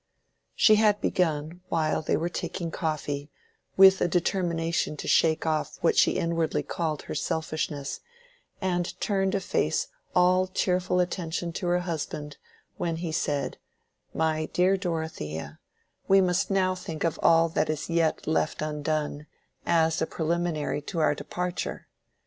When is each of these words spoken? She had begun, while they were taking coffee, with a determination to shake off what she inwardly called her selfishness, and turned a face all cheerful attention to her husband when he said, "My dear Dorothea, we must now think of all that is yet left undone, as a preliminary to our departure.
She 0.55 0.77
had 0.77 0.99
begun, 0.99 1.61
while 1.69 2.01
they 2.01 2.17
were 2.17 2.27
taking 2.27 2.71
coffee, 2.71 3.29
with 3.77 4.01
a 4.01 4.07
determination 4.07 4.97
to 4.97 5.07
shake 5.07 5.45
off 5.45 5.77
what 5.81 5.95
she 5.95 6.13
inwardly 6.13 6.63
called 6.63 7.03
her 7.03 7.13
selfishness, 7.13 7.99
and 8.59 8.99
turned 8.99 9.35
a 9.35 9.39
face 9.39 9.89
all 10.15 10.47
cheerful 10.47 10.99
attention 11.01 11.53
to 11.53 11.67
her 11.67 11.81
husband 11.81 12.37
when 12.77 12.95
he 12.95 13.11
said, 13.11 13.59
"My 14.11 14.47
dear 14.47 14.75
Dorothea, 14.75 15.59
we 16.07 16.19
must 16.19 16.49
now 16.49 16.73
think 16.73 17.03
of 17.03 17.19
all 17.21 17.47
that 17.49 17.69
is 17.69 17.87
yet 17.87 18.25
left 18.25 18.63
undone, 18.63 19.27
as 19.67 20.01
a 20.01 20.07
preliminary 20.07 20.81
to 20.81 20.97
our 20.97 21.13
departure. 21.13 21.85